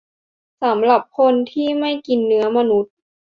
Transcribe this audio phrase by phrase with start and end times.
[0.63, 2.93] สำหรับคนที่ไม่กินเนื้อมนุษย์